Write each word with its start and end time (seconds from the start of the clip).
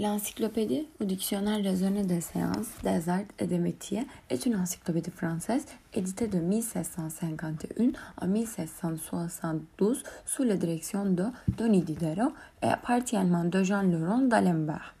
L'encyclopédie 0.00 0.86
ou 1.00 1.04
dictionnaire 1.04 1.60
des 1.60 2.20
sciences, 2.20 2.68
des 2.84 3.08
arts 3.08 3.24
et 3.40 3.48
des 3.48 3.58
métiers 3.58 4.06
est 4.30 4.46
une 4.46 4.54
encyclopédie 4.54 5.10
française 5.10 5.66
éditée 5.92 6.28
de 6.28 6.38
1751 6.38 7.90
à 8.16 8.26
1772 8.28 10.04
sous 10.24 10.44
la 10.44 10.56
direction 10.56 11.04
de 11.04 11.24
Denis 11.56 11.82
Diderot 11.82 12.32
et 12.62 12.74
partiellement 12.80 13.42
de 13.42 13.64
Jean-Laurent 13.64 14.20
d'Alembert. 14.20 14.94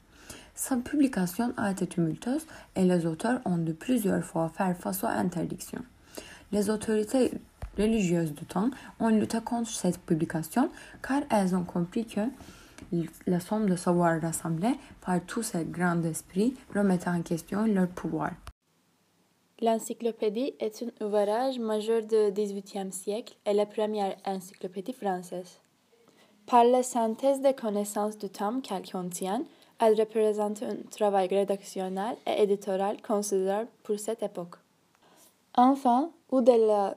Sa 0.56 0.76
publication 0.76 1.54
a 1.56 1.70
été 1.70 1.86
tumultueuse 1.86 2.48
et 2.74 2.82
les 2.82 3.06
auteurs 3.06 3.40
ont 3.44 3.58
dû 3.58 3.74
plusieurs 3.74 4.24
fois 4.24 4.48
faire 4.48 4.76
face 4.76 5.04
aux 5.04 5.06
interdictions. 5.06 5.84
Les 6.50 6.70
autorités 6.70 7.30
religieuses 7.78 8.34
du 8.34 8.44
temps 8.46 8.70
ont 8.98 9.10
lutté 9.10 9.38
contre 9.44 9.70
cette 9.70 10.00
publication 10.00 10.70
car 11.06 11.20
elles 11.30 11.54
ont 11.54 11.62
compris 11.62 12.04
que 12.04 12.22
la 13.26 13.40
somme 13.40 13.68
de 13.68 13.76
savoir 13.76 14.20
rassemblés 14.20 14.74
par 15.00 15.20
tous 15.26 15.42
ces 15.42 15.64
grands 15.64 16.02
esprits 16.02 16.54
remettait 16.74 17.10
en 17.10 17.22
question 17.22 17.64
leur 17.66 17.88
pouvoir. 17.88 18.32
L'encyclopédie 19.60 20.54
est 20.60 20.84
un 20.84 21.04
ouvrage 21.04 21.58
majeur 21.58 22.02
du 22.02 22.30
XVIIIe 22.32 22.92
siècle 22.92 23.36
et 23.44 23.52
la 23.52 23.66
première 23.66 24.16
encyclopédie 24.24 24.92
française. 24.92 25.58
Par 26.46 26.64
la 26.64 26.82
synthèse 26.82 27.40
des 27.40 27.54
connaissances 27.54 28.16
du 28.16 28.30
temps 28.30 28.60
qu'elle 28.60 28.88
contient, 28.88 29.44
elle 29.80 29.98
représente 29.98 30.62
un 30.62 30.76
travail 30.90 31.28
rédactionnel 31.28 32.16
et 32.26 32.42
éditorial 32.42 33.02
considérable 33.02 33.68
pour 33.82 33.98
cette 33.98 34.22
époque. 34.22 34.56
Enfin, 35.56 36.10
au-delà 36.30 36.96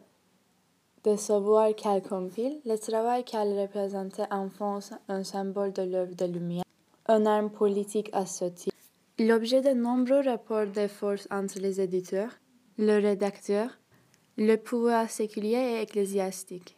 de 1.03 1.15
savoir 1.15 1.75
qu'elle 1.75 2.01
compile, 2.01 2.59
le 2.65 2.77
travail 2.77 3.23
qu'elle 3.23 3.59
représente 3.59 4.21
enfonce 4.29 4.93
un 5.07 5.23
symbole 5.23 5.73
de 5.73 5.81
l'œuvre 5.81 6.15
de 6.15 6.25
lumière, 6.25 6.63
un 7.07 7.25
arme 7.25 7.49
politique 7.49 8.09
à 8.13 8.25
ce 8.25 8.45
titre. 8.45 8.75
L'objet 9.19 9.61
de 9.61 9.69
nombreux 9.69 10.21
rapports 10.23 10.67
de 10.67 10.87
force 10.87 11.27
entre 11.31 11.59
les 11.59 11.81
éditeurs, 11.81 12.31
le 12.77 12.99
rédacteur, 13.01 13.69
le 14.37 14.55
pouvoir 14.55 15.09
séculier 15.09 15.57
et 15.57 15.81
ecclésiastique. 15.81 16.75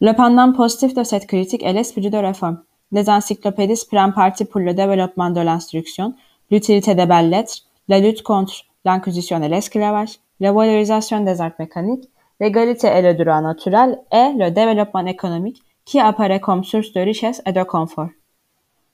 Le 0.00 0.12
pendant 0.12 0.52
positif 0.52 0.92
de 0.94 1.04
cette 1.04 1.26
critique 1.26 1.62
est 1.62 1.72
l'esprit 1.72 2.10
de 2.10 2.18
réforme. 2.18 2.62
Les 2.92 3.08
encyclopédistes 3.08 3.88
prennent 3.88 4.12
parti 4.12 4.44
pour 4.44 4.60
le 4.60 4.74
développement 4.74 5.30
de 5.30 5.40
l'instruction, 5.40 6.14
l'utilité 6.50 6.94
des 6.94 7.06
belles 7.06 7.30
lettres, 7.30 7.62
la 7.88 8.00
lutte 8.00 8.22
contre 8.22 8.54
l'inquisition 8.84 9.42
et 9.42 9.48
l'esclavage, 9.48 10.18
la 10.40 10.52
des 10.52 11.40
arts 11.40 11.52
mécaniques, 11.58 12.08
l'égalité 12.40 12.88
et 12.88 13.02
le 13.02 13.14
droit 13.14 13.40
naturel 13.40 13.98
et 14.12 14.32
le 14.36 14.50
développement 14.50 15.06
économique 15.06 15.62
qui 15.84 16.00
apparaît 16.00 16.40
comme 16.40 16.64
source 16.64 16.92
de 16.92 17.00
richesse 17.00 17.42
et 17.46 17.52
de 17.52 17.62
confort. 17.62 18.10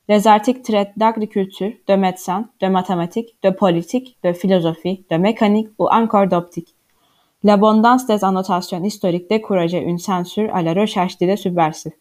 Les 0.08 0.26
articles 0.26 0.62
traitent 0.62 0.92
d'agriculture, 0.96 1.72
de 1.86 1.94
médecine, 1.94 2.46
de 2.60 2.66
mathématiques, 2.66 3.36
de 3.42 3.50
politique, 3.50 4.16
de 4.22 4.32
philosophie, 4.32 5.04
de 5.10 5.16
mécanique 5.16 5.68
ou 5.78 5.86
encore 5.88 6.26
d'optique. 6.26 6.74
L'abondance 7.44 8.06
des 8.06 8.24
annotations 8.24 8.82
historiques 8.84 9.28
décourageait 9.28 9.82
une 9.82 9.98
censure 9.98 10.54
à 10.54 10.62
la 10.62 10.74
recherche 10.74 11.18
d'idées 11.18 11.36
subversives. 11.36 11.92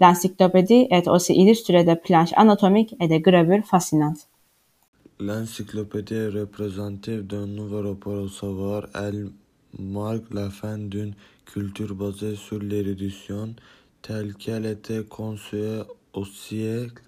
L'encyclopédie 0.00 0.88
est 0.90 1.08
aussi 1.08 1.34
illustrée 1.34 1.84
de 1.84 1.94
planches 1.94 2.34
anatomiques 2.36 2.94
et 3.00 3.08
de 3.08 3.18
gravures 3.18 3.64
fascinantes. 3.64 4.28
L'encyclopédie 5.20 6.26
représentative 6.26 7.24
d'un 7.24 7.46
nouveau 7.46 7.82
rapport 7.82 8.24
au 8.24 8.28
savoir. 8.28 8.88
Elle 8.94 9.30
marque 9.78 10.34
la 10.34 10.50
fin 10.50 10.76
d'une 10.76 11.14
culture 11.44 11.94
basée 11.94 12.34
sur 12.34 12.58
l'érudition 12.58 13.54
telle 14.02 14.34
qu'elle 14.34 14.66
était 14.66 15.04
conçue 15.04 15.82
au 16.14 16.24
siècle 16.24 17.04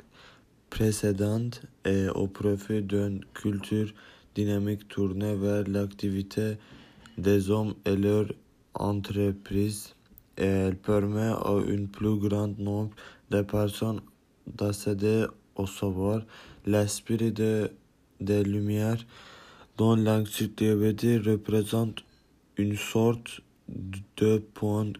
précédent 0.70 1.50
et 1.84 2.06
au 2.14 2.28
profit 2.28 2.80
d'une 2.80 3.24
culture 3.34 3.92
dynamique 4.36 4.86
tournée 4.86 5.34
vers 5.34 5.66
l'activité 5.66 6.58
des 7.18 7.50
hommes 7.50 7.74
et 7.84 7.96
leur 7.96 8.26
entreprise 8.74 9.96
et 10.36 10.44
elle 10.44 10.76
permet 10.76 11.32
à 11.44 11.50
un 11.50 11.86
plus 11.86 12.16
grand 12.18 12.56
nombre 12.56 12.94
de 13.30 13.42
personnes 13.42 14.00
d'accéder 14.46 15.26
au 15.56 15.66
savoir. 15.66 16.22
L'esprit 16.66 17.32
de 17.32 17.70
des 18.20 18.42
Lumières, 18.42 19.04
dont 19.76 19.96
l'encyclopédie 19.96 21.18
représente 21.18 22.04
une 22.56 22.76
sorte 22.76 23.40
de 24.16 24.38
point 24.38 24.92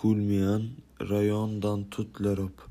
culminant 0.00 0.62
rayonnant 1.00 1.48
dans 1.48 1.82
toute 1.82 2.20
l'Europe. 2.20 2.62